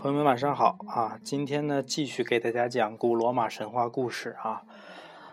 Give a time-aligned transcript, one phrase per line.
[0.00, 1.20] 朋友们晚上好啊！
[1.22, 4.62] 今天呢，继续给大家讲古罗马神话故事啊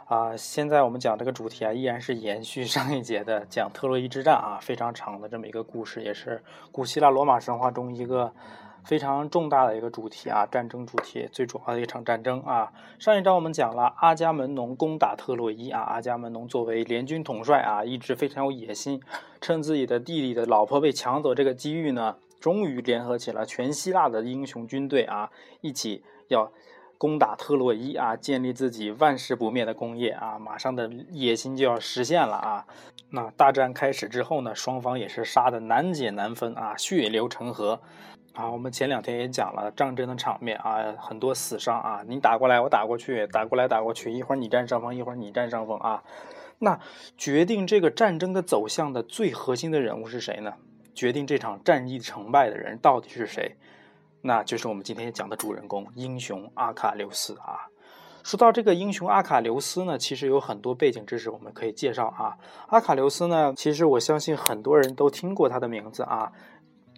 [0.07, 0.36] 啊！
[0.36, 8.34] 现在我们讲这个主题啊，依然是延续上一节的 讲特洛伊之战啊，非常长的这么一个故事，也是古希腊罗马神话中一个
[8.84, 12.73] 非常重大的一个主题啊，战争主题最主要的一场战争啊。
[12.99, 19.02] 上一章我们讲了阿伽门农攻打特洛伊啊，阿伽门农作为联军统帅啊，一直非常有野心，
[19.40, 22.18] 趁自己的弟弟的老婆被抢走这个机遇呢。
[22.40, 25.30] 终于联合起了全希腊的英雄军队啊，
[25.62, 26.52] 一起要
[26.98, 30.40] 攻打特洛伊啊，建立自己万世不灭的功业啊！
[30.40, 32.66] 马上的野心就要实现了啊！
[33.12, 37.80] 那大战开始之后呢，双方也是杀的难解难分啊，血流成河
[38.34, 38.49] 啊！
[38.49, 46.04] 我们前两天也讲了战争的场面啊，很多死伤啊，你打过来我打过去，打过来打过去，一会儿你占上风，一会儿你占上风啊！
[46.60, 46.80] 那
[47.16, 50.55] 决定这个战争的走向的最核心的人物是谁呢？
[50.98, 53.55] 决定这场战役成败的人到底是谁？
[54.23, 57.70] 那就是我们今天讲的主人公英雄阿卡琉斯啊。
[58.23, 62.35] 说到这个英雄阿卡琉斯呢，其实有很多背景知识我们可以介绍啊。
[62.70, 66.31] 阿卡琉斯呢，其实我相信很多人都听过他的名字啊，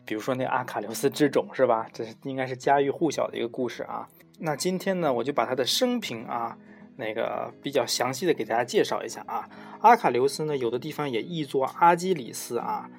[0.06, 1.86] 比如说那阿卡琉斯之种是吧？
[1.91, 4.08] 这是应该是家喻户晓的一个故事啊。
[4.39, 6.58] 那今天呢，我就把他的生平啊，
[6.95, 9.47] 那个比较详细的给大家介绍一下啊。
[9.81, 12.89] 阿卡琉斯呢，有的地方也译作阿基里斯啊。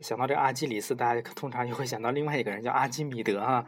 [0.00, 3.64] 想到这个阿基里斯，大家通常就会想到另外一个人叫阿基米德啊，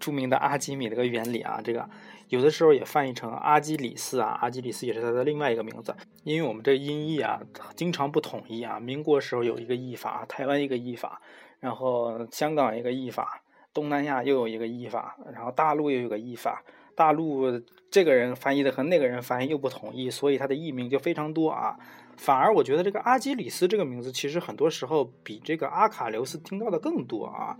[0.00, 1.88] 著名的阿基米德原理啊，这个
[2.28, 5.94] 有的时候也翻译成阿基里斯啊，阿基里斯也是他的另外一个名字。
[6.24, 7.40] 因为我们这音译啊，
[7.74, 8.80] 经常不统一啊。
[8.80, 11.20] 民国时候有一个译法，台湾一个译法，
[11.60, 16.62] 然后香港一个译法，东南亚又有一个译法，然后大陆又有个译法。
[16.94, 17.50] 大陆
[17.90, 21.78] 这个人翻译的和那个人翻译又不统一，所以他的译名就非常多啊。
[22.16, 27.56] 反而我觉得这个阿基里斯这个名字，其实很多时候比这个阿卡琉斯听到的更多啊。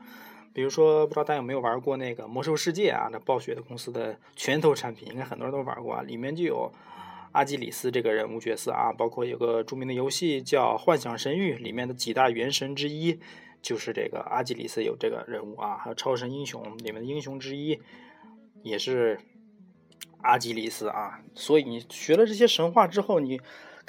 [0.52, 3.08] 比如说，不知道大家有没有玩过那个《魔兽世界》啊？
[3.12, 6.02] 那暴雪的公司的拳头产品，应该很多人都玩过啊。
[6.02, 6.72] 里面就有
[7.30, 13.20] 阿基里斯这个人物角色啊，包括有个著名的游戏叫《幻想神域》，里面的几大元神之一
[13.62, 15.76] 就是这个阿基里斯有这个人物啊。
[15.76, 17.78] 还有《超神英雄》里面的英雄之一
[18.64, 19.20] 也是
[20.22, 21.20] 阿基里斯啊。
[21.34, 23.40] 所以你学了这些神话之后，你。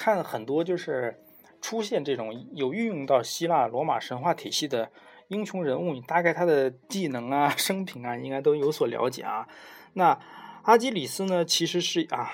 [0.02, 1.22] 看很多就是
[1.60, 4.90] 出现这种有运用到希腊罗马神话体系的
[5.28, 9.46] 英雄人物，你大概他的技能啊、 生平啊，应该都有所了解啊。
[9.92, 10.18] 那
[10.64, 12.32] 阿基里斯呢，其实是啊，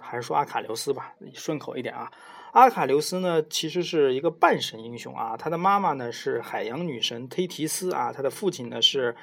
[0.00, 2.10] 还是说阿卡琉斯吧，顺口一点啊。
[2.52, 5.36] 阿卡琉斯呢，其实是一个半神英雄啊。
[5.36, 9.14] 他的妈妈呢是海洋女神忒提斯啊，他的父亲呢是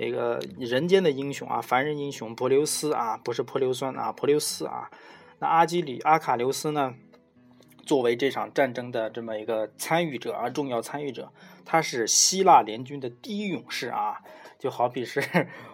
[0.00, 4.90] 那个人间的英雄啊，凡人英雄珀留斯啊，不是泼硫酸啊，珀留斯啊。
[5.40, 6.94] 那阿基里阿卡琉斯呢？
[7.84, 11.32] 作为这场战争的这么一个参与者啊，重要参与者，
[11.64, 14.18] 他是希腊联军的第一勇士啊，
[14.58, 15.20] 就好比是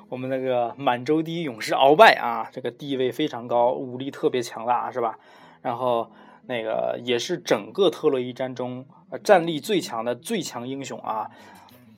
[0.09, 5.19] 我们那个满洲第一勇士鳌拜啊，这个地位非常高，武力特别强大，是吧？
[5.61, 6.11] 然后
[6.47, 8.87] 那个也是整个特洛伊战中
[9.23, 11.31] 战力最强的最强英雄啊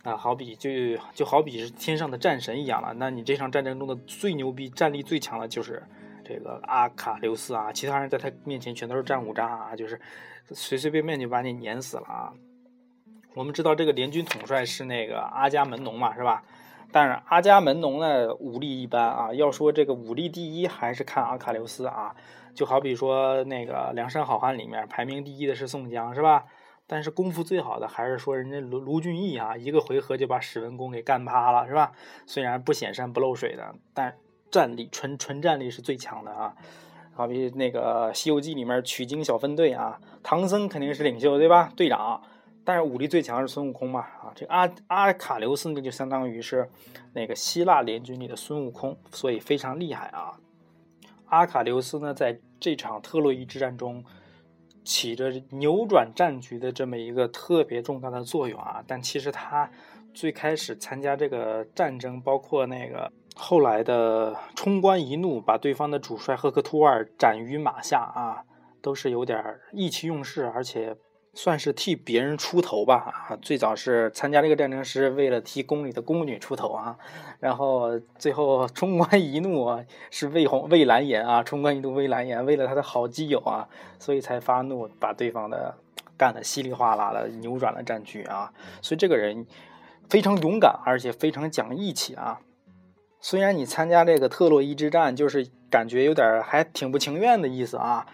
[0.08, 0.70] 啊，好比就
[1.14, 2.94] 就好比是天上的战神一样了。
[2.94, 5.82] 那你这场战争中的最牛逼、战力最强的就是。
[6.30, 9.98] 这个阿卡琉斯啊，其他人在他面前全都是战五渣啊，就是
[10.50, 12.34] 随随便便就把你碾死了啊。
[13.34, 16.42] 我们知道这个联军统帅是那个阿伽门农嘛，是吧？
[16.92, 22.14] 但是阿伽门农呢武力一般啊，要说这个武力第一还是看阿卡琉斯啊。
[22.54, 26.44] 就好比说那个梁山好汉里面排名第一的是宋江，是吧？
[26.88, 31.92] 但是功夫最好的还是说人家卢卢俊义啊，一个回合就把史文恭给干趴了，是吧？
[32.26, 34.16] 虽然不显山不漏水的，但。
[34.50, 36.54] 战力纯纯战力是最强的啊，
[37.12, 41.70] 好比那个《西游记》里面取经小分队啊，唐僧肯定是领袖对吧？
[41.76, 42.22] 队长，
[42.64, 46.66] 但是武力最强是孙悟空嘛啊，这阿阿卡琉斯呢就相当于是
[47.12, 50.40] 那个希腊联军里的孙悟空，所以非常厉害啊。
[51.26, 54.02] 阿卡琉斯呢在这场特洛伊之战中
[54.88, 59.70] 起着扭转战局的这么一个特别重大的作用啊，但其实他
[60.14, 63.12] 最开始参加这个战争，包括那个。
[63.40, 68.42] 后来的冲冠一怒，把对方的主帅赫克托尔斩于马下啊，
[68.82, 69.40] 都是有点
[69.72, 70.96] 意气用事，而且
[71.38, 72.96] 算是替别人出头吧
[73.30, 73.38] 啊。
[73.40, 76.98] 最早是参加这个战争是为了替宫里的宫女出头啊，
[77.38, 83.68] 然后最后 冲冠一怒啊，是为红为蓝颜啊，冲冠一怒为蓝颜，为了他的好基友啊，
[84.00, 85.76] 所以才发怒，把对方的
[86.16, 88.52] 干得稀里哗啦的，扭转了战局啊。
[88.82, 89.46] 所以这个人
[90.10, 92.40] 非常勇敢，而且非常讲义气啊。
[93.20, 98.06] 虽然你参加这个特洛伊之战，就是感觉有点还挺不情愿的意思啊，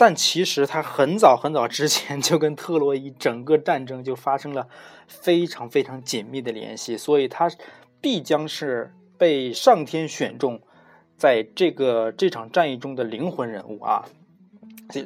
[0.00, 4.66] 但其实他很早很早之前就跟特洛伊整个战争就发生了
[5.06, 7.50] 非常非常紧密的联系，所以他
[8.00, 10.58] 必将是被上天选中，
[11.18, 14.06] 在这个这场战役中的灵魂人物啊。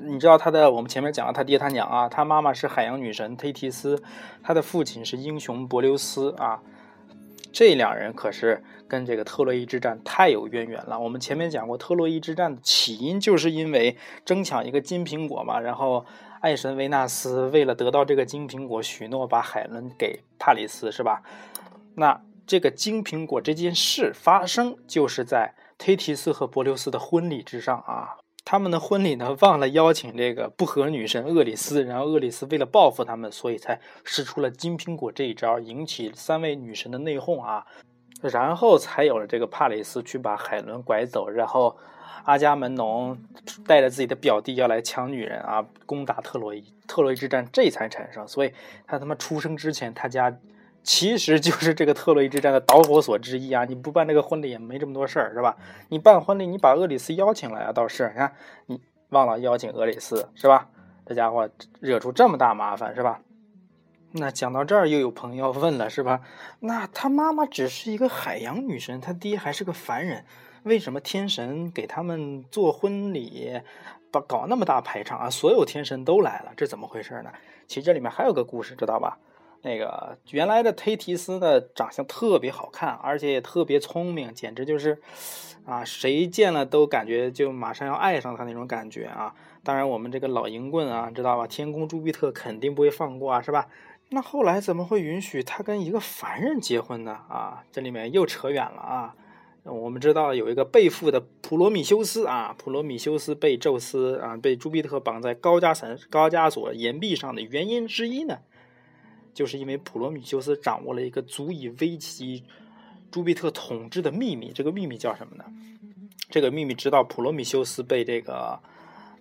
[0.07, 4.01] 你知道他的，我们前面讲了他爹他娘啊，他妈妈是海洋女神忒提斯，
[4.45, 6.63] 他的父亲是英雄柏琉斯啊。
[7.55, 10.99] 这两人可是跟这个特洛伊之战太有渊源了。
[10.99, 16.05] 我们前面讲过，特洛伊之战的起因就是因为争抢一个金苹果嘛，然后
[16.41, 21.23] 爱神维纳斯为了得到这个金苹果，许诺把海伦给帕里斯，是吧？
[21.95, 28.17] 那这个金苹果这件事发生，就是在忒提斯和柏琉斯的婚礼之上啊。
[28.45, 37.67] 他们的婚礼呢，忘了邀请这个不和女神厄里斯，然后厄里斯为了报复他们，所以才使出了金苹果这一招，引起三位女神的内讧啊，
[38.21, 41.77] 然后才有了这个帕里斯去把海伦拐走，然后
[42.25, 43.19] 阿伽门农
[43.67, 48.53] 带着自己的表弟要来抢女人啊，攻打特洛伊，特洛伊之战这才产生，所以
[48.87, 50.37] 他他妈出生之前他家。
[50.85, 53.65] 其实就是这个特洛伊之战的导火索之一啊！
[53.65, 55.57] 你不办这个婚礼也没这么多事儿，是吧？
[55.89, 58.33] 你办婚礼，你把厄里斯邀请来啊，倒是你看
[58.67, 60.69] 你忘了邀请厄里斯，是吧？
[61.07, 61.49] 这家伙
[61.81, 63.23] 惹出这么大麻烦，是吧？
[64.13, 66.21] 那讲到这儿，又有朋友问了，是吧？
[66.61, 70.27] 那他妈妈只是一个海洋女神，他爹还是个凡人，
[70.65, 73.61] 为什么天神给他们做婚礼，
[74.13, 75.31] 把搞那么大排场啊？
[75.31, 77.33] 所有天神都来了，这怎么回事呢？
[77.67, 79.19] 其实这里面还有个故事，知道吧？
[79.65, 84.99] 那个原来的忒提斯的长相特别好看，而且也特别聪明，简直就是，
[85.65, 89.35] 啊，谁见了都感觉就马上要爱上他那种感觉啊！
[89.63, 91.47] 当然，我们这个老淫棍啊，知道吧？
[91.47, 93.67] 天宫朱庇特肯定不会放过啊，是吧？
[94.11, 97.13] 那后来怎么会允许他跟一个凡人结婚呢？
[97.13, 99.15] 啊，这里面又扯远了啊！
[99.63, 108.41] 我们知道有一个被缚的普罗米修斯啊，普罗米修斯被宙斯啊，被朱庇特绑在高加索高加索岩壁上的原因之一呢？
[109.35, 112.45] 就是因为普罗米修斯掌握了一个足以危及
[113.11, 115.45] 朱庇特统治的秘密，这个秘密叫什么呢？
[116.31, 118.59] 这个秘密直到普罗米修斯被这个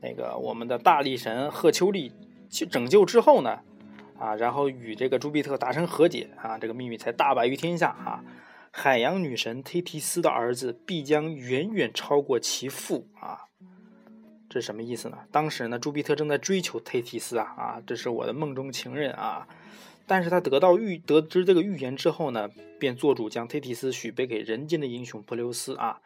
[0.01, 2.11] 那个我们的大力神赫丘利
[2.49, 3.59] 去拯救之后呢，
[4.17, 8.23] 啊，然后与这个朱庇特达成和解啊，这个秘密才大白于天下啊。
[8.71, 13.41] 海洋女神忒提斯的儿子必将远远超过其父啊，
[14.49, 15.19] 这是什么意思呢？
[15.31, 19.47] 当时呢，朱庇特正在追求忒提斯啊啊，这是我的梦中情人啊。
[20.05, 26.01] 但是他得到预得知这个预言之后呢，便做主将忒提斯许配给人间的英雄珀琉斯啊，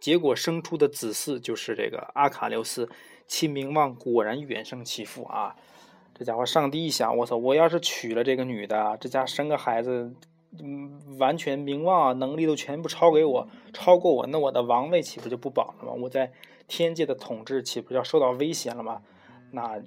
[0.00, 2.88] 结果生出的子嗣就是这个阿卡琉斯，
[3.26, 5.54] 其名望果然远胜其父啊！
[6.14, 10.14] 这家伙，上帝一想，我操，我要是娶了这个女的，这家生个孩子，
[10.58, 15.92] 嗯，完全名望啊，能力都全部超给我，超过我，那我的王位岂不就不保了吗？
[15.92, 16.32] 我在
[16.66, 19.02] 天界的统治岂不是要受到威胁了吗？
[19.50, 19.82] 那。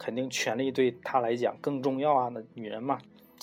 [0.00, 2.30] 肯定权力对他来讲更重要啊！
[2.32, 2.98] 那女人嘛，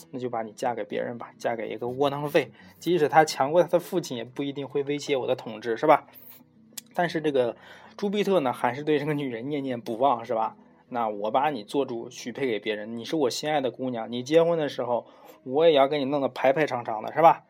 [0.10, 2.52] 那就把你嫁给别人吧，嫁给一个窝囊废。
[2.80, 6.08] 即使他强过他的父亲，也不一定会威胁我的统治，是吧？
[6.96, 7.56] 但是这个
[7.96, 10.58] 朱庇特呢，还是对这个女人念念不忘，是吧？
[10.90, 15.06] 那我把你做主许配给别人，你是我心爱的姑娘，你结婚的时候，
[15.44, 17.44] 我也要给你弄得排排场场的，是吧？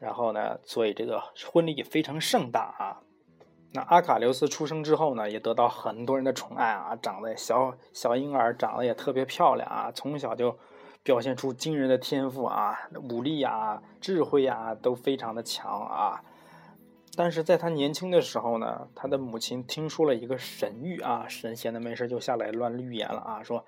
[0.00, 1.22] 然后呢，所以这个
[1.52, 3.02] 婚礼也非常盛大啊。
[3.72, 10.58] 那阿卡琉斯出生之后呢，也得到很多人的宠爱啊，长得小小婴儿，长得也特别漂亮啊，从小就
[11.04, 12.76] 表现出惊人的天赋啊，
[13.10, 16.20] 武力啊、智慧啊都非常的强啊。
[17.16, 23.64] 但是在他年轻的时候呢，他的母亲听说了一个神谕啊，神闲的没事就下来乱预言了啊，说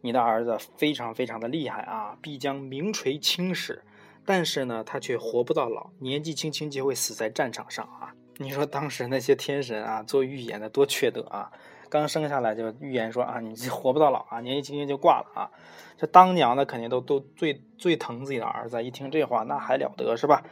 [0.00, 3.84] 你的儿子非常非常的厉害啊，必将名垂青史，
[4.26, 8.14] 但是呢，他却活不到老，年纪轻轻就会死在战场上啊。
[8.38, 11.52] 你说当时那些天神啊，做预言的多缺德啊！
[11.88, 15.50] 刚生下来就预言说啊，你活不到老啊，年纪轻轻就挂了啊！
[15.96, 20.42] 这当娘的肯定都都最最疼自己的儿子，一听这话那还了得是吧？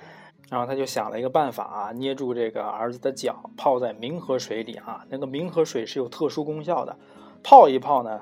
[0.49, 5.05] 然后他就想了一个办法啊，捏住这个儿子的脚，泡在冥河水里啊。
[5.09, 6.97] 那个冥河水是有特殊功效的，
[7.43, 8.21] 泡一泡呢，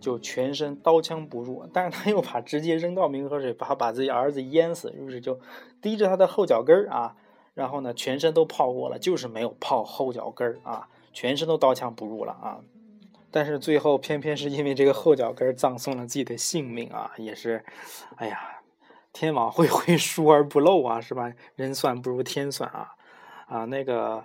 [0.00, 1.68] 就全身刀枪不入。
[1.72, 5.38] 但是他又怕直接扔到明河水，怕把自己儿子淹死，于是就
[5.80, 7.14] 滴着他的后脚跟儿啊。
[7.52, 12.60] 然后呢，全身都泡过了，就是没有泡后脚跟儿啊，全身都刀枪不入了啊。
[13.30, 17.64] 但是最后偏偏是因为这个后脚跟儿葬送了自己的性命啊，也是，
[18.16, 18.60] 哎呀，
[19.12, 21.32] 天网恢恢，疏而不漏啊，是吧？
[21.54, 22.94] 人算不如天算啊
[23.46, 24.24] 啊，那个，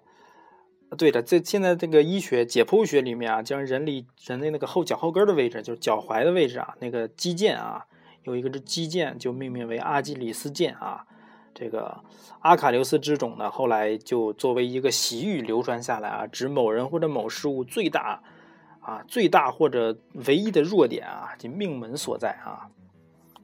[0.95, 7.85] 对的，这现在这个医学解剖学里面啊，将人力人的那个后脚后跟的位置，就是脚踝的位置啊，那个肌腱啊，
[8.23, 11.05] 有一个这肌腱，就命名为阿基里斯腱啊。
[11.53, 12.03] 这个
[12.39, 18.21] 阿卡琉斯之种呢，后来就作为一个习语流传下来啊，指某人或者某事物最大
[18.81, 19.97] 啊、最大或者
[20.27, 22.69] 唯一的弱点啊，即命门所在啊。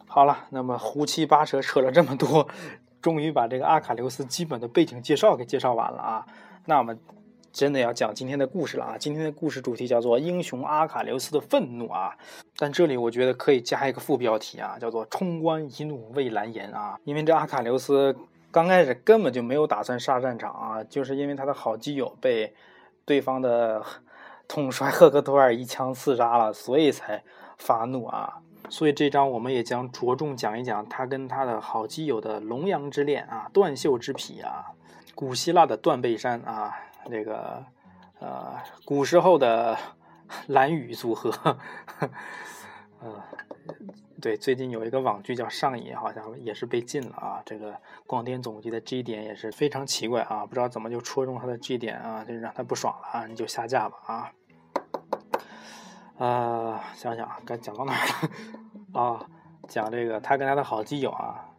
[0.05, 2.47] 好了，那么胡七八扯扯了这么多，
[3.01, 6.27] 终于把这个阿卡琉斯基本的背景介绍给介绍完了啊。
[6.65, 6.99] 那我们
[7.51, 8.95] 真的要讲今天的故事了啊！
[8.97, 12.15] 今天的故事主题叫做“英雄阿卡琉斯的愤怒”啊。
[12.57, 16.97] 但这里我觉得可以加一个副标题啊，叫做“冲冠一怒为蓝颜”啊。
[17.03, 18.15] 因为这阿卡琉斯
[18.51, 22.53] 刚开始根本就没有打算上战场啊，就是因为他的好基友被
[23.05, 23.83] 对方的
[24.47, 27.23] 统帅赫克托尔一枪刺杀了，所以才
[27.57, 28.39] 发怒啊。
[28.69, 34.71] 所以这章我们也将着重讲一讲他跟他的好基友的龙阳之恋啊，断袖之癖啊，
[35.13, 36.73] 古希腊的断背山啊，
[37.09, 37.65] 这个
[38.19, 38.55] 呃
[38.85, 39.77] 古时候的
[40.47, 41.31] 蓝雨组合，
[43.01, 43.23] 呃，
[44.21, 47.41] 对，最近有一个网剧叫《上瘾》，好像也是被禁了啊。
[47.45, 47.75] 这个
[48.07, 54.31] 广电总局的 G 点也是非常奇怪啊，不知道怎么就戳中他的 G 点啊，就让他不爽了啊，你就下架吧啊。
[56.17, 58.05] 呃，想想该讲到哪儿
[58.93, 59.25] 了啊？
[59.67, 61.49] 讲这个他跟他的好基友啊，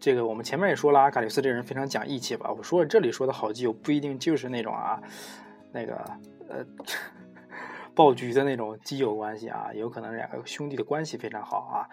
[0.00, 2.50] 这个我们前面也说了，阿卡琉斯这人非常讲义气吧？
[2.50, 5.00] 我说这里说的好基友不一定就是那种啊，
[5.72, 5.96] 那个
[6.48, 6.64] 呃
[7.94, 11.86] 爆菊的那种基友关系啊，有可能两个兄弟的关系非常好啊。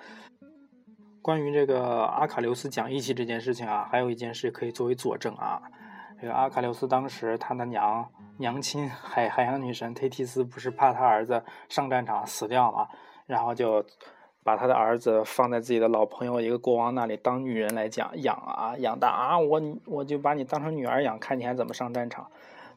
[1.22, 5.62] 关于这个阿卡琉斯讲义气这件事情啊，还有一件事可以作为佐证啊。
[6.22, 8.10] 这个阿卡琉斯当时他的娘。
[8.40, 12.88] 娘亲海海洋女神忒提斯不是怕他儿子上战场死掉嘛，
[13.26, 13.84] 然后就
[14.48, 22.26] 把他的儿子放在自己的老朋友一个国王那里当女人来讲养啊养大啊我我就把你当成女儿养，看你还怎么上战场。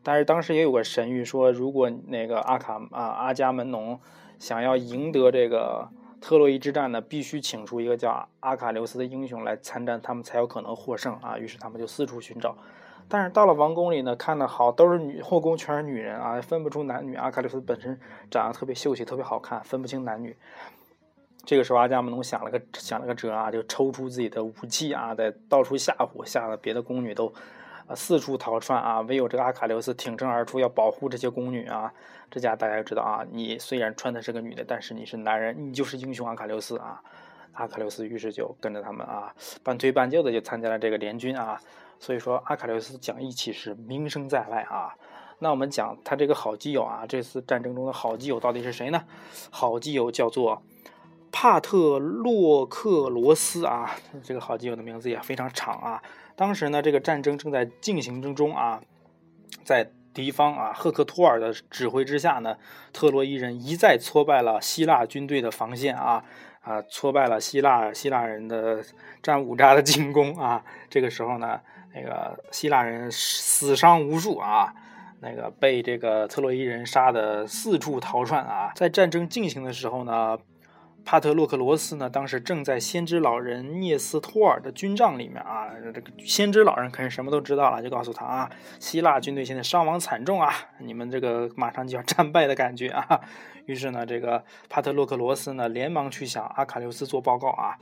[0.02, 4.00] 但是当时也有个神谕说，如果那个阿卡啊阿伽门农
[4.40, 5.88] 想要赢得这个
[6.20, 11.38] 特洛伊之战呢，必须请出一个叫阿卡琉斯的英雄来参战，他们才有可能获胜啊。
[11.38, 12.56] 于是他们就四处寻找。
[13.08, 17.14] 但是到了王宫里呢，看的好都是女后宫全是女人啊，分不出男女。
[17.14, 17.96] 阿卡琉斯本身
[18.28, 20.36] 长得特别秀气，特别好看，分不清男女。
[21.44, 27.32] 这个时候阿伽门农想了个想了个辙啊，就抽出自己的武器啊，在到处吓唬，吓得别的宫女都
[27.86, 29.00] 啊四处逃窜啊。
[29.00, 31.92] 唯有这个阿卡琉斯挺身而出，要保护这些宫女啊。
[32.30, 37.02] 这家大家知道啊，你虽然穿的是个女的，但是你是男人，你就是英雄阿卡琉斯啊。
[37.54, 41.60] 阿卡琉斯于是就跟着他们啊，半推半就的就参加了这个联军啊。
[41.98, 44.94] 所以说，阿卡琉斯讲义气是名声在外啊。
[45.40, 49.02] 那我们讲他这个好基友啊，这次战争中的好基友到底是谁呢？
[49.50, 50.62] 好基友叫做
[51.30, 53.90] 帕特洛克罗斯啊。
[54.22, 56.02] 这个好基友的名字也非常长啊。
[56.36, 58.80] 当时呢，这个战争正在进行之中啊，
[59.64, 62.56] 在敌方啊赫克托尔的指挥之下呢，
[62.92, 66.24] 特洛伊人一再挫败了希腊军队的防线啊。
[66.62, 68.84] 啊，挫败了希腊希腊人的
[69.22, 70.62] 战五渣的进攻啊！
[70.90, 71.58] 这个时候呢，
[71.94, 74.70] 那个希腊人死伤无数啊，
[75.20, 78.72] 那个被这个特洛伊人杀的四处逃窜啊！
[78.74, 80.38] 在战争进行的时候呢。
[81.04, 85.68] 帕特洛克罗斯呢，当时正在先知老人涅斯托尔的军帐里面啊。
[85.92, 93.20] 这个先知老人肯定什么都知道了，就告诉他啊，希腊军队现在伤亡惨重啊，你们这个马上就要战败的感觉啊。
[93.66, 97.76] 于是呢，这个帕特洛克罗斯呢，连忙去向阿卡琉斯做报告啊，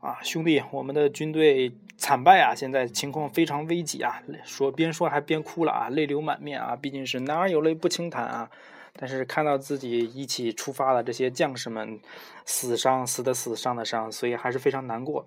[0.00, 4.20] 啊，兄弟，我们的军队惨败啊，现在情况非常危急啊。
[4.44, 8.50] 说边说还边哭了啊，泪流满面啊，毕竟是男儿有泪不轻弹啊。
[8.98, 12.00] 但是看到自己一起出发的这些将士们
[12.44, 15.26] 死伤，死的死，伤的伤，所以还是非常难过。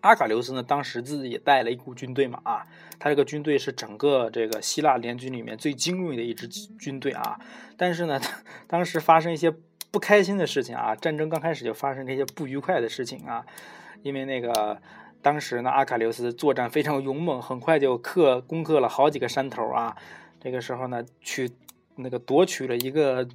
[0.00, 2.66] 阿卡琉斯呢，当时自己也带了一股军队嘛，啊，
[2.98, 6.46] 他这个军队是整个这个希腊联军里面最精锐的一支
[6.78, 7.38] 军队啊。
[7.76, 8.20] 但是呢，
[8.66, 9.52] 当时发生一些
[9.90, 13.44] 不开心的事情啊，战争刚开始就发生这些不愉快的事情啊，
[14.02, 14.80] 因为那个
[15.20, 19.96] 当时呢，阿卡琉斯作战非常勇猛，很快就克攻克了好几个山头啊。
[20.40, 21.50] 这个时候呢，去。
[21.96, 23.26] 那个夺取了一个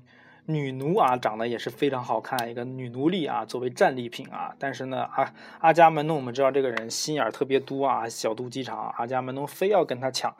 [0.45, 4.55] 女奴啊，长得也是非常好看，一个女奴隶啊，作为战利品啊。
[4.57, 8.93] 但是呢，阿阿伽门农我们知道这个人心眼特别多啊，小肚鸡肠。
[8.97, 10.35] 阿伽门农非要跟他抢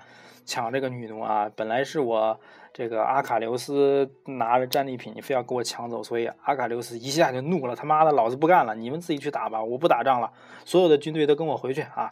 [0.45, 2.39] 抢这个女奴啊，本来是我
[2.73, 10.31] 这个阿卡琉斯拿着战利品，你非要给我抢走，所以阿卡琉斯一下就怒了，他妈的，老子不干了，你们自己去打吧，我不打仗了，
[10.65, 12.11] 所有的军队都跟我回去啊，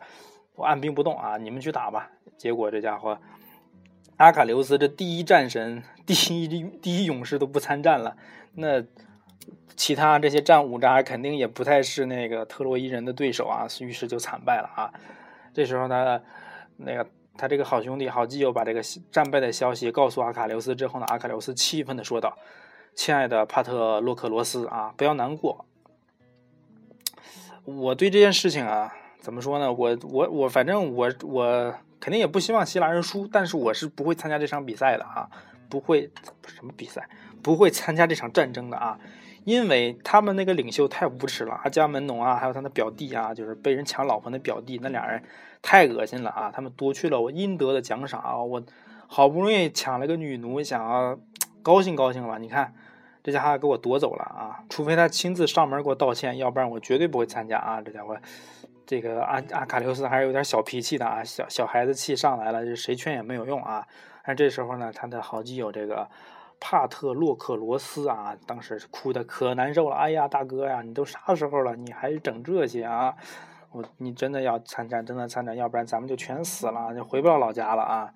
[0.55, 2.11] 我按兵不动啊，你们去打吧。
[2.37, 3.17] 结果这家伙。
[4.19, 6.45] 阿卡琉斯这第一战神、第一
[6.81, 8.17] 第一勇士都不参战了，
[8.55, 8.83] 那
[9.77, 14.93] 其他这些战五渣肯定也不太是那个特洛伊人的对手啊，于是就惨败了啊。
[15.53, 16.21] 这时候呢，
[16.75, 22.37] 那个他这个好兄弟、好基友把这个战败的消息告诉阿卡琉斯之后呢，阿卡琉斯气愤的说道
[22.93, 25.65] ：“亲爱的帕特洛克罗斯啊，不要难过，
[27.63, 29.71] 我对这件事情啊，怎么说呢？
[29.71, 35.29] 我我我，反正我我。”肯定也不希望希腊人输，但是我是不会参加这场比赛的啊，
[35.69, 36.09] 不会
[36.47, 37.07] 什么比赛，
[37.41, 38.99] 不会参加这场战争的啊，
[39.43, 45.21] 因为他们那个领袖太无耻了，阿伽门农啊，还有他的表弟啊，就是被人抢老婆的表弟，那俩人
[45.61, 46.51] 太恶心了啊！
[46.53, 48.37] 他们夺去了我应得的奖赏啊！
[48.41, 48.63] 我
[49.07, 51.19] 好不容易抢了个女奴，想要
[51.61, 52.37] 高兴高兴吧？
[52.37, 52.73] 你看
[53.21, 54.63] 这家伙给我夺走了啊！
[54.69, 57.81] 除非他亲自上门给我道歉，要不然我绝对不会参加啊！
[57.81, 58.17] 这家伙，
[58.89, 63.85] 这个阿阿卡留斯还是有点小脾气的啊，小小孩子气上来了，就谁劝也没有用啊！
[64.25, 66.09] 但这时候呢，他的好基友这个。
[66.59, 69.95] 帕特洛克罗斯啊，当时哭的可难受了。
[69.95, 73.15] 哎呀，大哥呀，你都啥时候了，你还整这些啊？
[73.71, 78.11] 我，你真的要参战，真的参战，要不然咱们就全死了，就回不了老家了啊！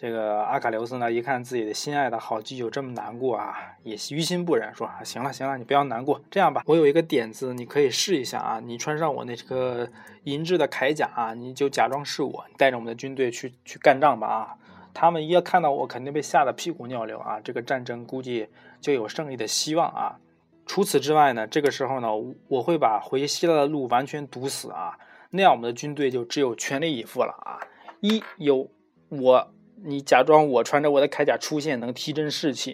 [0.00, 8.60] 这个阿卡琉斯呢，一看自己的心爱的好基友这么难过啊，也于心不忍，说：行了行了，你不要难过，这样吧，我有一个点子，你可以试一下啊！
[8.64, 9.90] 你穿上我那个
[10.22, 14.54] 银质的铠甲啊，你就假装是我，带着我们的军队去去干仗吧啊！
[14.94, 17.40] 他们一看到我，肯定被吓得屁滚尿流啊！
[17.40, 18.48] 这个战争估计
[18.80, 20.20] 就有胜利的希望啊！
[20.64, 22.08] 除此之外呢，这个时候呢，
[22.46, 24.96] 我会把回希腊的路完全堵死啊！
[25.30, 27.58] 那样我们的军队就只有全力以赴了啊！
[27.98, 28.70] 一有
[29.08, 29.50] 我，
[29.84, 32.72] 你假装我穿着我的铠甲出现，能提振士气；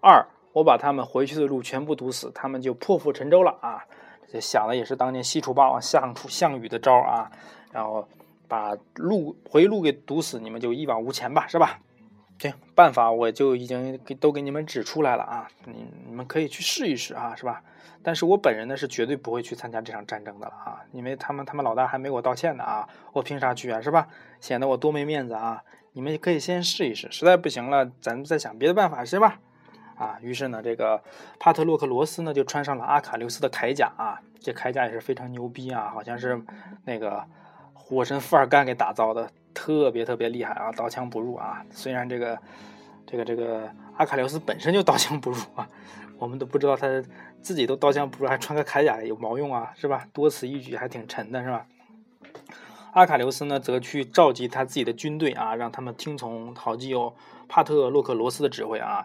[0.00, 3.84] 二，我把他们回去的路全部堵死，他们就破釜沉舟了啊！
[4.32, 7.30] 这想的也是当年西楚霸王项楚项羽的招啊！
[7.72, 8.08] 然后。
[8.48, 11.80] 把路回路给堵死，你们就一往无前吧，是吧？
[12.38, 17.60] 行，办法我就已经给都给你们指出来了啊，你你们可以去试一试啊，是吧？
[18.04, 24.06] 但是我本人呢是绝对不会去参加这场战争的了啊，因为他们他们老大还没我道歉呢啊，我凭啥去啊，是吧？
[24.40, 25.64] 显得我多没面子啊！
[25.96, 29.40] 你们可以先试一试，实在不行了，咱们再想别的办法，是吧？
[29.96, 31.02] 啊，于是呢，这个
[31.40, 36.38] 帕特洛克罗斯呢就穿上了阿卡琉斯的铠甲啊，这铠甲也是非常牛逼啊，好像是
[36.84, 37.24] 那个。
[37.88, 41.64] 火神富尔干给打造的特别特别厉害啊，刀枪不入啊！
[41.70, 42.36] 虽然这个
[43.06, 45.68] 这个这个阿卡琉斯本身就刀枪不入啊，
[46.18, 46.88] 我们都不知道他
[47.40, 50.04] 自己都刀枪不入，还穿个铠甲有毛用啊，是吧？
[50.12, 51.64] 多此一举还挺沉的是吧？
[52.96, 57.14] 阿卡琉斯呢，则去召集他自己的军队啊，让他们听从好基友
[57.46, 59.04] 帕特洛克罗斯的指挥啊，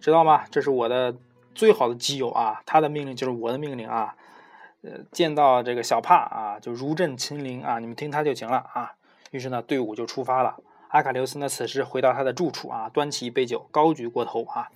[0.00, 0.42] 知道吗？
[0.50, 1.14] 这是我的
[1.54, 4.16] 最好的基友啊，他的命令就是我的命令啊。
[4.82, 8.94] 呃，见到这个小帕啊，就如朕亲临啊，你们听他就行了啊。
[9.30, 10.56] 于是呢，队伍就出发了。
[10.88, 14.66] 阿卡琉斯呢，此时回到他的住处啊，端起一杯酒，高举过头啊，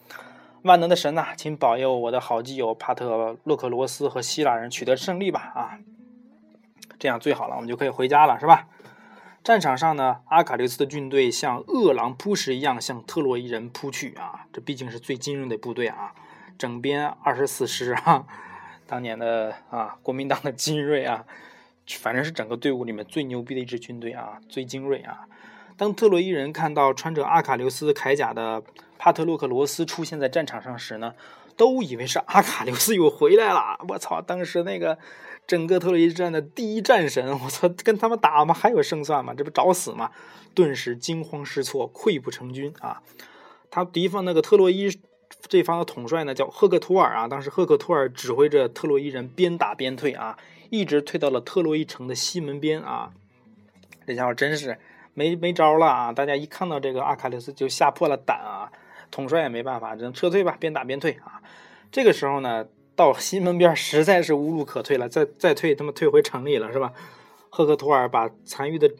[0.62, 5.80] 万能的神呐，请保佑我的好基友帕特洛克罗斯和希腊人取得胜利吧啊！
[6.98, 8.68] 这样最好了，我们就可以回家了，是吧？
[9.44, 16.12] 战场上呢，阿卡琉斯的军队像饿狼扑食一样向特洛伊人扑去啊，这毕竟是最精锐的部队啊，
[16.58, 18.24] 整编二十四师啊。
[18.88, 21.24] 当年的啊，国民党的精锐啊，
[22.00, 25.26] 反正是整个队伍里面最牛逼的一支军队啊，最精锐啊。
[25.76, 28.62] 当特洛伊人看到穿着阿卡琉斯铠甲的
[28.98, 31.14] 帕特洛克罗斯出现在战场上时呢，
[31.56, 33.78] 都以为是阿卡琉斯又回来了。
[33.88, 34.22] 我操！
[34.22, 34.98] 当时那个
[35.46, 38.52] 整个特洛伊之战的第一战神，我操，跟他们打吗？
[38.52, 39.32] 还有胜算吗？
[39.34, 40.10] 这不找死吗？
[40.54, 43.02] 顿时惊慌失措，溃不成军啊！
[43.70, 44.90] 他敌方那个特洛伊。
[45.48, 50.36] 这方的统帅呢叫赫克托尔啊，当时赫克托尔指挥着特洛伊人边打边退啊，
[50.70, 53.12] 一直退到了特洛伊城的西门边啊。
[54.06, 54.78] 这家伙真是
[55.14, 56.12] 没没招了啊！
[56.12, 58.72] 大家一看到这个阿卡琉斯就吓破了胆啊，
[59.10, 61.42] 统帅也没办法，只能撤退吧，边打边退啊。
[61.92, 66.92] 这个时候呢，到西门边实在是无路可退了，再再退他妈退回城里了是吧？
[67.50, 68.90] 赫克托尔把残余的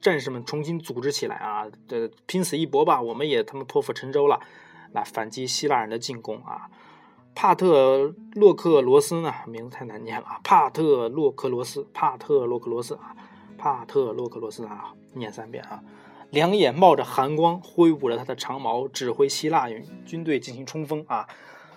[0.00, 4.40] 战士们重新组织起来啊，这拼死一搏吧，我们也他妈破釜沉舟了。
[4.92, 6.68] 来反击希腊人的进攻啊！
[7.34, 9.32] 帕特洛克罗斯呢？
[9.46, 10.40] 名字太难念了啊！
[10.44, 13.16] 帕特洛克罗斯，帕特洛克罗斯啊！
[13.56, 14.92] 帕特洛克罗斯啊！
[15.14, 15.82] 念三遍啊！
[16.28, 19.66] 两眼冒着寒光，挥舞着他的长矛，指挥希腊
[20.04, 21.26] 军队进行冲锋啊！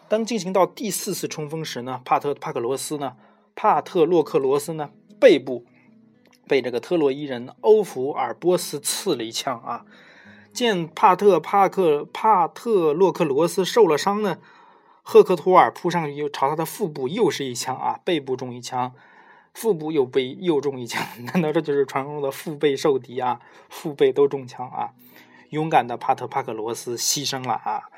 [0.08, 3.16] 当进行到第四次冲锋时呢，帕特帕克罗斯呢，
[3.56, 5.66] 帕特洛克罗斯呢，背部
[6.48, 9.86] 被这个特洛伊人欧弗尔波斯刺了一枪啊！
[10.54, 14.38] 见帕特帕克帕特洛克罗斯受了伤呢，
[15.02, 18.94] 赫克托尔扑上去又朝他的腹部又是一枪啊，背部中一枪，
[19.54, 23.40] 腹部又被又中一枪，难道这就是传说中的腹背受敌啊？
[23.70, 24.92] 腹背都中枪啊！
[25.50, 27.90] 勇敢的帕特帕克罗斯牺牲了啊！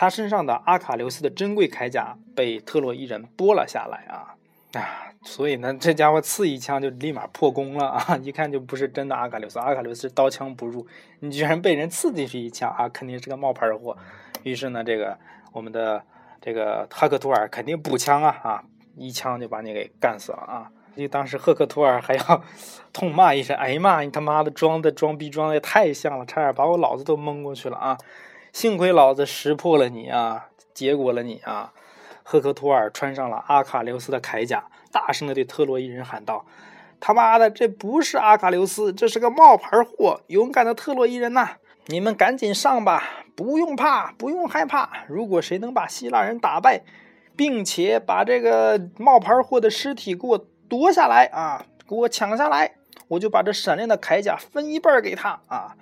[0.00, 4.38] 他身上的阿卡琉斯的珍贵铠甲被特洛伊人剥了下来啊！
[4.74, 8.16] 啊，所以呢，这家伙刺一枪就立马破功了啊！
[8.22, 10.86] 一看就不是真的阿卡琉斯，阿卡琉斯刀枪不入，
[11.18, 13.96] 你居然被人刺进去一枪啊，肯定是个冒牌货。
[14.44, 15.18] 于是呢，这个
[15.50, 16.00] 我们的
[16.40, 18.62] 这个赫克托尔肯定补枪啊啊，
[18.94, 20.70] 一枪就把你给干死了啊！
[20.96, 22.44] 就当时赫克托尔还要
[22.94, 27.98] 痛骂一声：“哎呀妈，你他妈的装的装逼装的也太像了，差点把我老子都蒙过去了啊！
[28.58, 31.72] 幸亏老子识破了你啊，结果了你啊！”
[32.24, 36.44] 赫克托尔穿上了阿卡琉斯的铠甲，大声的对特洛伊人喊道
[36.98, 40.22] ：“他妈的，这不是阿卡琉斯，这是个冒牌货！
[40.26, 41.50] 勇敢的特洛伊人呐，
[41.86, 43.04] 你们赶紧上吧，
[43.36, 45.04] 不用怕，不用害怕。
[45.06, 46.82] 如果谁能把希腊人打败，
[47.36, 52.74] 并且把这个冒牌货的尸体给我夺下来啊，给我抢下来，
[53.06, 55.76] 我就把这闪亮的铠甲分一半给他啊！”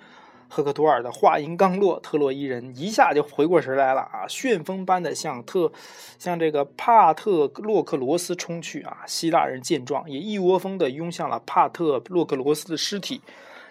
[0.49, 4.25] 赫克托尔的话音刚落，特洛伊人一下就回过神来了啊！
[4.27, 5.71] 旋风般的向特，
[6.17, 9.03] 向这个帕特洛克罗斯冲去啊！
[9.05, 13.21] 希腊人见状，也一窝蜂的拥向了帕特洛克罗斯的尸体。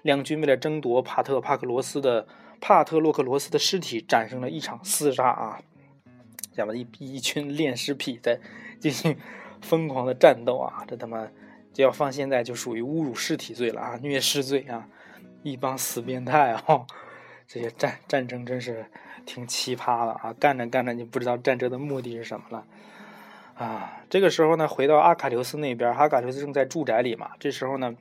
[0.03, 2.29] 两军为了争夺帕特帕克罗斯的
[2.61, 5.61] 帕特洛克罗斯的尸体，产生了一场厮杀啊！
[6.55, 8.39] 这么一一群恋尸癖在
[8.79, 9.17] 进行
[9.61, 10.85] 疯狂的战斗啊！
[10.87, 11.27] 这他妈
[11.73, 13.99] 就要放现在就属于侮辱尸体罪了啊！
[14.03, 14.87] 虐尸罪啊！
[15.51, 16.85] 一帮死变态啊！
[17.47, 18.85] 这些战战争真是
[19.25, 20.35] 挺奇葩的啊！
[20.41, 22.67] 干着干着就不知道战争的目的是什么了
[23.55, 24.01] 啊！
[24.11, 27.31] 这个时候呢，回到阿卡琉斯那边，阿卡琉斯正在住宅里嘛。
[27.39, 27.95] 这时候呢，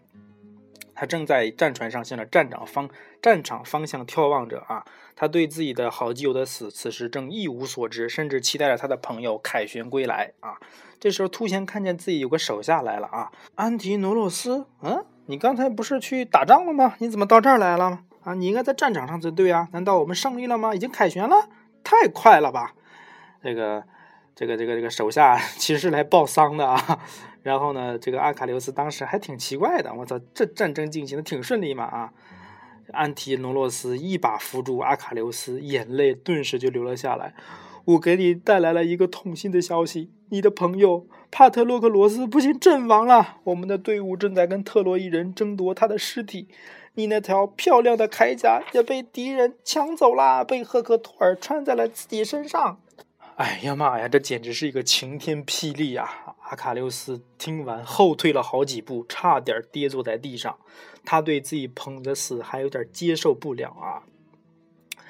[0.96, 2.90] 他正在战船上向着战场方
[3.22, 4.84] 战场方向眺望着啊。
[5.16, 10.58] 他对自己的好基友的死，此时正一无所知，甚至期待着他的朋友凯旋归来啊。
[11.00, 15.06] 这时候突然看见自己有个手下来了啊，安提诺洛斯，嗯。
[15.28, 16.96] 你刚才不是去打仗了吗？
[17.00, 18.00] 你怎么到这儿来了？
[18.24, 19.68] 啊，你应该在战场上才对啊！
[19.72, 20.74] 难道我们胜利了吗？
[20.74, 21.50] 已经凯旋了？
[21.84, 22.74] 太快了吧！
[23.44, 23.84] 这个，
[24.36, 27.00] 这个，这个，这个手下 其实是来报丧的啊。
[27.44, 32.12] 然后呢，这个阿卡琉斯当时还挺奇怪的，我操，这战争进行的挺顺利嘛啊！
[32.92, 37.34] 安提诺洛斯一把扶住阿卡琉斯，眼泪顿时就流了下来。
[37.86, 43.38] 我给你带来了一个痛心的消息，你的朋友帕特洛克罗斯不幸阵亡了。
[43.44, 46.48] 我们的队伍正在跟特洛伊人争夺他的尸体，
[46.96, 52.80] 你那条漂亮的铠甲也被敌人抢走了，被赫克托尔穿在了自己身上。
[53.36, 56.08] 哎呀妈呀，这简直是一个晴天霹雳啊！
[56.50, 60.58] 阿卡琉斯听完后退了好几步，差点跌坐在地上。
[61.04, 64.04] 他对自己朋友的死还有点接受不了啊。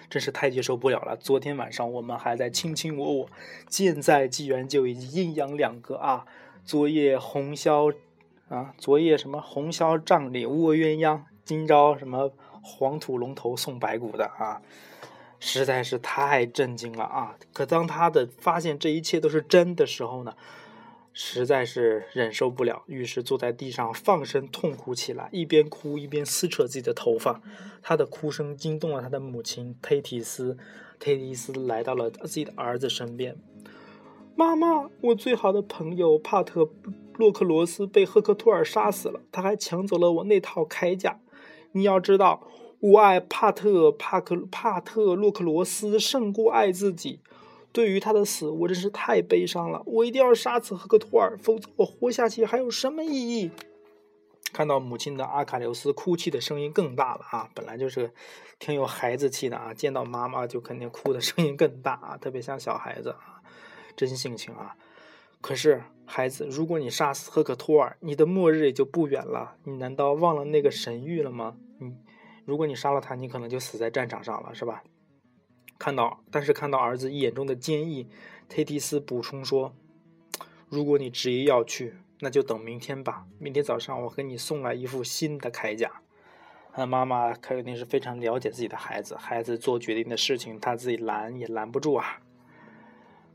[0.09, 1.17] 真是太接受不了了！
[1.17, 3.29] 昨天晚上我们还在卿卿我我，
[3.69, 6.25] 现在既然就已经阴阳两隔啊！
[6.63, 7.95] 昨夜红绡
[8.49, 14.61] 啊，昨夜什么红绡帐里卧鸳鸯，今朝什么黄土龙头送白骨的啊！
[15.39, 17.35] 实在是太震惊了啊！
[17.53, 20.35] 可当他的发现这一切都是真的时候呢？
[21.17, 27.41] 实在是忍受不了，于是坐在地上放声痛哭起来，一边哭一边撕扯自己的头发。
[27.81, 30.57] 他的哭声惊动了他的母亲忒提斯，
[30.99, 33.37] 忒提斯来到了自己的儿子身边。
[34.35, 36.69] 妈妈，我最好的朋友帕特
[37.13, 41.21] 洛克罗斯被赫克托尔杀死了，他还抢走了我那套铠甲。
[41.71, 42.45] 你要知道，
[42.81, 47.21] 我爱帕特帕克帕特洛克罗斯胜过爱自己。
[47.75, 49.83] 对于他的死，我真是太悲伤了。
[49.85, 53.51] 我一定要杀死赫克托尔，否则我活下去还有什么意义？
[54.53, 57.49] 看到母亲的阿卡琉斯哭泣的声音更大了啊！
[57.53, 58.13] 本来就是
[58.59, 63.43] 挺有孩子气的啊，见到妈妈就肯定哭的声音更大啊，特别像小孩子啊，
[63.97, 64.77] 真性情啊！
[65.41, 69.57] 可是孩子，如果你杀死赫克托尔，你的末日也就不远了。
[69.65, 71.57] 你难道忘了那个神谕了吗？
[71.79, 71.93] 你，
[72.45, 74.81] 如果你杀了他，你可能就死在战场上了，是吧？
[75.77, 78.07] 看到，但是看到儿子眼中的坚毅，
[78.49, 79.73] 忒提斯补充说
[80.69, 83.25] ：“如果你执意要去，那就等明天吧。
[83.39, 86.01] 明天早上我给你送来一副新的铠甲。”
[86.73, 92.19] 他妈妈肯定是非常了解自己的孩子，孩子做决定的事情，他自己拦也拦不住啊。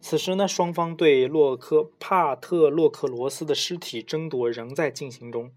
[0.03, 5.53] 此时呢，双方对洛克帕特洛克罗斯的尸体争夺仍在进行中。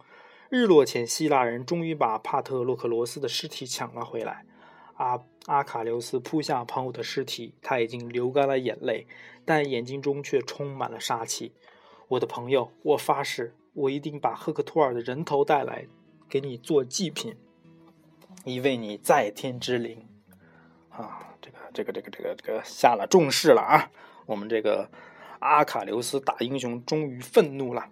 [0.50, 4.46] 日落前，希腊人终于把帕特洛克罗斯的尸体抢了回来。
[4.96, 9.08] 阿阿卡琉斯扑向朋友的尸体，他已经流干了眼泪，
[9.46, 11.54] 但眼睛中却充满了杀气。
[12.10, 15.88] 我的朋友，我发誓，我一定把赫克托尔的人头带来，
[16.30, 17.36] 给你做祭品，
[18.46, 20.08] 以慰你在天之灵。
[20.90, 23.92] 啊，这个这个这个这个这个下了重誓了啊！
[24.28, 24.90] 我们这个
[25.40, 27.90] 阿卡琉斯大英雄终于愤怒了。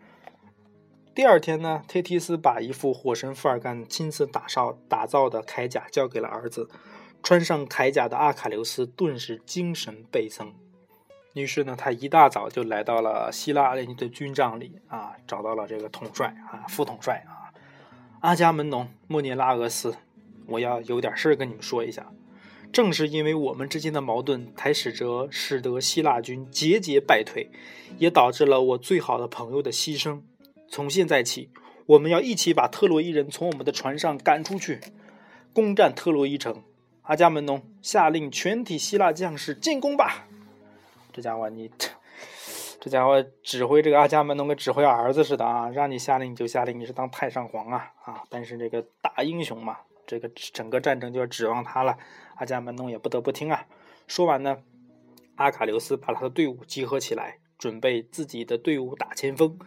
[1.13, 6.69] 第二天呢，忒提斯把一副火神富尔干亲自打造打造的铠甲交给了儿子。
[7.21, 10.53] 穿上铠甲的阿卡琉斯顿时精神倍增。
[11.33, 17.53] 于是呢，他一大早就来到了希腊联军的军帐里啊，找到了这个统帅啊，副统帅啊，
[18.21, 19.95] 阿伽门农莫涅拉俄斯。
[20.47, 22.07] 我要有点事儿跟你们说一下。
[22.71, 27.51] 正是因为我们之间的矛盾，才使得使得希腊军节节败退，
[27.97, 30.21] 也导致了我最好的朋友的牺牲。
[30.71, 31.49] 从现在起，
[31.85, 34.79] 我们要一起把特洛伊人从我们的船上赶出去，
[35.53, 36.63] 攻占特洛伊城。
[37.01, 40.29] 阿伽门农下令全体希腊将士进攻吧！
[41.11, 41.69] 这家伙，你
[42.79, 48.23] 这家伙指挥这个阿伽门农跟指挥儿子似的啊，让你下令你就下令，你是当太上皇啊啊！
[48.29, 51.97] 但是这个大英雄嘛，这个整个战争就要指望他了，
[52.35, 53.65] 阿伽门农也不得不听啊。
[54.07, 54.59] 说完呢，
[55.35, 59.59] 阿卡琉斯把他的队伍集合起来，准备自己的队伍打前锋。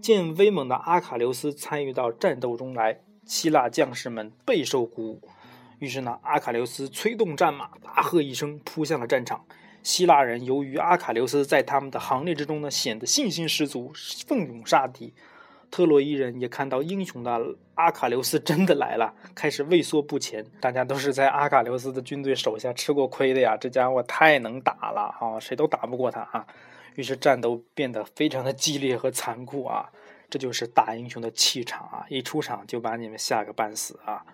[0.00, 5.22] 见威猛的阿卡琉斯参与到战斗中来，希腊将士们备受鼓舞。
[5.78, 9.44] 于是呢，阿卡琉斯催动战马，大喝一声，扑向了战场。
[9.82, 13.92] 希腊人由于阿卡琉斯在他们的行列之中呢，显得信心十足，
[14.26, 15.12] 奋勇杀敌。
[15.70, 20.44] 特洛伊人也看到英雄的阿卡琉斯真的来了，开始畏缩不前。
[20.60, 26.46] 大家都是在阿卡琉斯的军队手下吃过亏的呀，这家伙太能打了啊，谁都打不过他啊。
[26.94, 29.90] 于是战斗变得非常的激烈和残酷啊，
[30.30, 34.24] 这就是大英雄的气场啊，一出场就把你们吓个半死啊。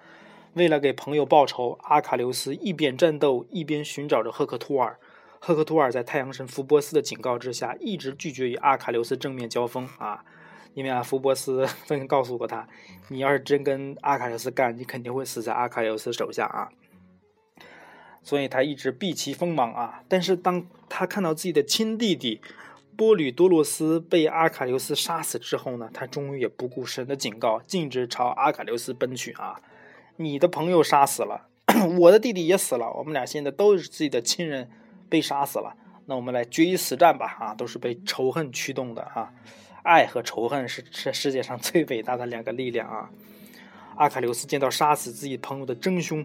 [0.55, 4.99] 为了给朋友报仇，阿卡琉斯一边战斗一边寻找着赫克托尔。
[5.39, 10.23] 赫克托尔在太阳神福波斯的警告之下，一直拒绝与阿卡琉斯正面交锋啊，
[10.75, 12.69] 因为啊，福波斯曾经告诉过他，
[13.09, 16.69] 你要是真跟阿卡琉斯干，你肯定会死在阿卡琉斯手下啊。
[18.23, 20.03] 所以他一直避其锋芒啊。
[20.09, 22.41] 但是当他看到自己的亲弟弟
[22.97, 29.61] 波吕多洛斯被阿卡琉斯杀死之后呢，他终于也不顾神的警告，径直朝阿卡琉斯奔去啊。
[30.17, 31.49] 你的朋友杀死了，
[32.01, 34.71] 我的弟弟也死了，我们俩现在都是自己的亲人。
[35.11, 35.75] 被杀死了，
[36.07, 37.37] 那我们来决一死战吧！
[37.41, 39.33] 啊，都是被仇恨驱动的啊，
[39.83, 43.11] 爱和仇恨是是世界上最伟大的两个力量啊！
[43.97, 46.25] 阿卡琉斯见到杀死自己朋友的真凶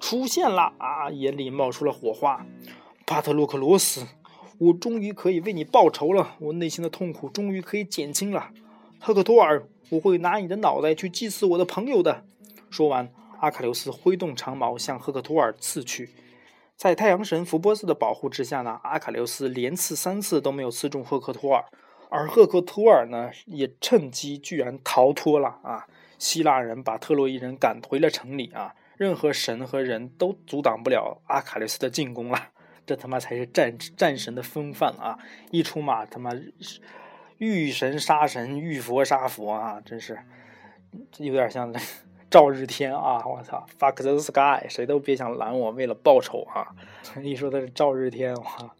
[0.00, 2.46] 出现了啊，眼里冒出了火花。
[3.04, 4.06] 巴特洛克罗斯，
[4.58, 8.50] 我终于可以为你报仇了，我内心的痛苦终于可以减轻了。
[9.00, 12.24] 赫克托尔，我会拿你的脑袋去祭祀我的朋友的。
[12.70, 16.10] 说完，阿卡琉斯挥动长矛向赫克托尔刺去。
[16.76, 21.64] 在太阳神福波斯的保护之下呢，阿卡琉斯连刺三次都没有刺中赫克托尔，
[22.08, 25.86] 而赫克托尔呢也趁机居然逃脱了啊！
[26.18, 28.74] 希腊人把特洛伊人赶回了城里啊！
[28.98, 32.50] 任何神和人都阻挡不了阿卡丽斯的进攻了，
[32.84, 35.18] 这他妈才是战战神的风范啊！
[35.50, 36.32] 一出马他妈
[37.38, 39.80] 遇神杀神，遇佛杀佛啊！
[39.80, 40.18] 真是
[41.16, 41.74] 有点像。
[42.30, 46.68] 赵日天啊，我操，fuck the sky，谁都别想拦我，为了报仇啊！
[47.24, 48.76] 一说他是赵日天，哇，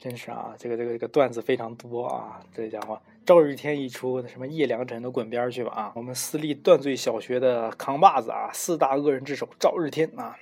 [0.00, 5.92] 真是啊，这个这个这个段子非常多啊，这家伙赵日天一出，什么叶良辰都滚边去吧啊！
[5.94, 10.34] 我们私立断罪小学的扛把子啊，四大恶人之首赵日天啊，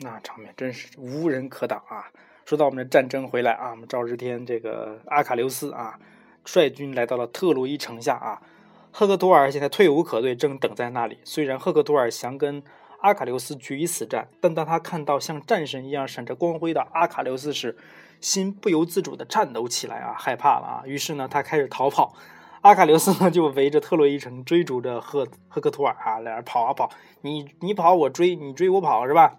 [0.00, 2.10] 那场面真是无人可挡啊！
[2.44, 5.96] 说到我们的战争回来啊，我们赵日天这个阿卡琉斯啊，
[6.44, 8.42] 率军来到了特洛伊城下啊。
[8.90, 11.18] 赫克托尔现在退无可退，正等在那里。
[11.22, 12.60] 虽然赫克托尔想跟
[13.02, 17.76] 阿卡琉斯决一死战，但当他看到像战神一样闪着光辉的阿卡琉斯时，
[18.20, 20.82] 心不由自主地颤抖起来啊，害怕了啊！
[20.86, 22.14] 于是呢，他开始逃跑。
[22.62, 26.90] 阿卡琉斯呢，就围着特洛伊城追逐着赫赫克托尔啊，俩人跑啊跑，
[27.22, 29.38] 你你跑我追，你追我跑是吧？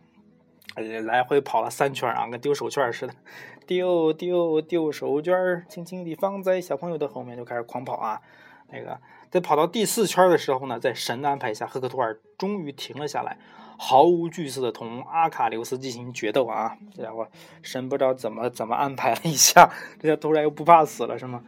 [0.76, 3.14] 来回跑了三圈啊，跟丢手绢似的，
[3.68, 8.22] 丢丢丢手绢，轻轻地放在小朋友的后面，就开始狂跑啊，
[8.70, 9.00] 那个。
[9.30, 13.38] 在跑到第四圈的时候呢，在神的安排下，赫克托尔终于停了下来，
[13.84, 16.78] 毫无惧色的同阿卡琉斯进行决斗啊！
[16.96, 17.28] 这家伙
[17.64, 21.44] 神不知道怎么怎么安排了一下，这家突然又不怕死了是吗？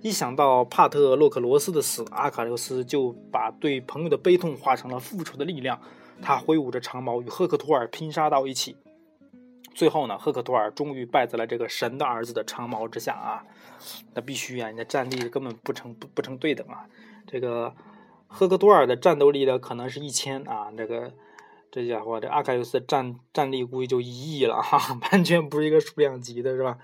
[0.00, 5.80] 一想到帕特洛克罗斯的死，阿卡琉斯就把对朋友的悲痛化成了复仇的力量，
[6.22, 8.76] 他挥舞着长矛与赫克托尔拼杀到一起。
[9.74, 13.44] 最后呢，赫克托尔终于败在了这个神的儿子的长矛之下啊！
[14.14, 16.86] 那必须啊，你的战力根本不成不不成对等啊！
[17.26, 17.74] 这个
[18.28, 21.12] 赫克托尔的战斗力呢，可能是一千啊，这个
[21.74, 24.78] 这家伙这阿卡琉斯战战力估计就一亿了哈，
[25.10, 26.76] 完全不是一个数量级的，是吧？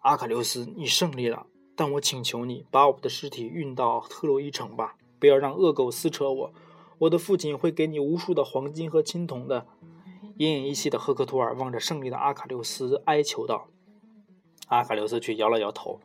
[0.00, 6.52] 阿卡琉斯，你胜利了，但我请求你把我的尸体运到特洛伊城吧，不要让恶狗撕扯我。
[6.98, 9.66] 我的父亲会给你无数的黄金和青铜的。
[10.36, 13.68] 奄奄一息的赫克托尔望着胜利的阿卡琉斯哀求道
[14.68, 16.00] ：“阿卡琉斯却摇了摇头，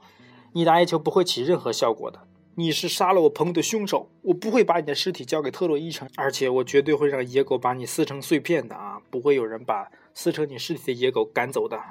[0.53, 2.25] 你的哀求不会起任何效果的。”
[2.55, 9.01] 你是杀了我朋友的凶手，我不会把你的尸体交给特洛伊城，而且我绝对会让野狗把你撕成碎片的啊！
[9.09, 11.81] 不会有人把撕成你尸体的野狗赶走的。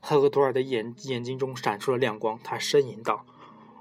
[0.00, 3.24] 赫克托尔的眼眼睛中闪出了亮光，他呻吟道：“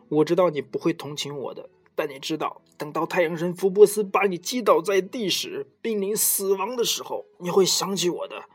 [0.08, 8.46] 我知道你不会同情我的，但你知道，等到太阳神福波斯把你击倒在地时，濒临死亡的时候，你会想起我的。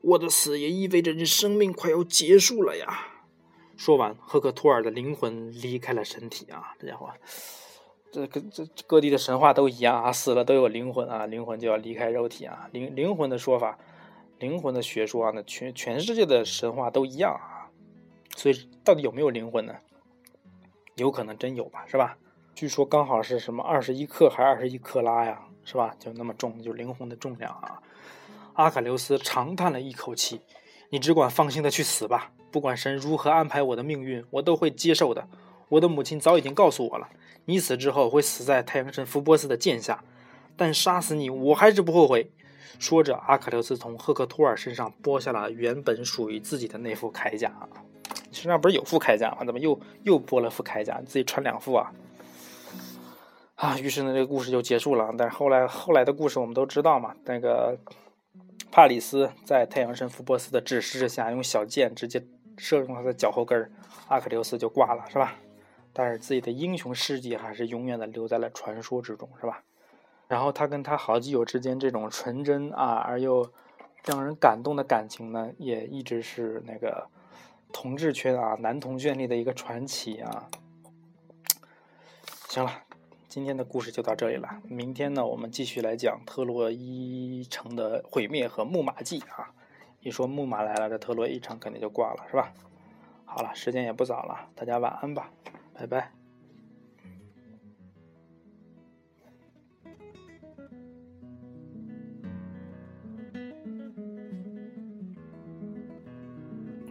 [0.00, 3.08] 我的死也意味着你生命快要结束了呀。”
[3.76, 6.74] 说完，赫克托尔的灵魂离开了身体啊！
[6.78, 7.10] 这家伙，
[8.12, 12.68] 这个这各地的神话都一样啊，死了都有灵魂啊，灵魂就要离开肉体啊。
[12.72, 13.78] 灵灵魂的说法，
[14.38, 17.70] 灵魂的学说啊，那全全世界的神话都一样啊。
[18.36, 19.74] 所以到底有没有灵魂呢？
[20.96, 22.16] 有可能真有吧，是吧？
[22.54, 25.96] 据说刚好是什么二十一克还是二十一克拉呀，是吧？
[25.98, 27.82] 就那么重，就灵魂的重量啊！
[28.52, 30.40] 阿卡琉斯长叹了一口气
[30.90, 35.26] ：“你只管放心的去死吧，不管神如何安排我的命运，我都会接受的。
[35.70, 37.08] 我的母亲早已经告诉我了，
[37.46, 40.04] 你死之后会死在太阳神福波斯的剑下，
[40.56, 42.30] 但杀死你，我还是不后悔。”
[42.78, 47.52] 说着，阿卡琉斯从赫克托尔身上剥下了原本属于自己的那副铠甲。
[48.30, 49.44] 身上不是有副铠甲吗？
[49.44, 50.98] 怎么又又剥了副铠甲？
[51.00, 51.92] 你自己穿两副啊？
[53.56, 55.12] 啊，于是呢，这个故事就结束了。
[55.18, 57.76] 但是后来后来的故事我们都知道嘛，那个
[58.70, 62.24] 帕里斯在太阳神福波斯的指示之下，用小箭直接
[62.56, 63.70] 射中他的脚后跟
[64.08, 65.36] 阿克琉斯就挂了，是吧？
[65.92, 69.62] 但是自己的英雄事迹还是永远的留在了传说之中，是吧？
[70.26, 73.52] 然后他跟他好基友之间这种纯真啊而又
[74.04, 77.08] 让人感动的感情呢，也一直是那个
[77.72, 80.48] 同志圈啊男同眷里的一个传奇啊。
[82.48, 82.72] 行了，
[83.28, 84.62] 今天的故事就到这里了。
[84.68, 89.52] 明天呢，我们继续来讲特洛伊城的毁灭和木马记啊。
[90.04, 92.52] 一说木马来了，这特洛伊城肯定就挂了，是吧？
[93.24, 95.30] 好了，时间也不早了，大家晚安吧，
[95.72, 96.12] 拜拜。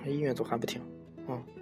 [0.06, 0.82] 音乐组还不停，
[1.28, 1.44] 嗯。